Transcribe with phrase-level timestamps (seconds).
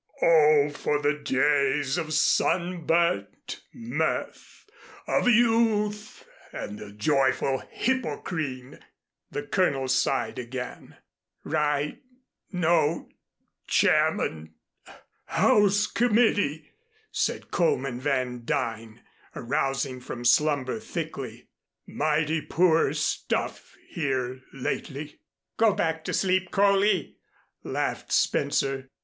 [0.19, 4.65] "Oh, for the days of sunburnt mirth
[5.05, 8.79] of youth and the joyful Hippocrene!"
[9.29, 10.97] the Colonel sighed again.
[11.43, 12.01] "Write
[12.51, 13.11] note
[13.67, 14.55] Chairman
[15.25, 16.71] House Committee,"
[17.11, 19.01] said Coleman Van Duyn,
[19.35, 21.47] arousing from slumber, thickly,
[21.85, 25.19] "mighty poor stuff here lately."
[25.57, 27.17] "Go back to sleep, Coley,"
[27.63, 28.89] laughed Spencer.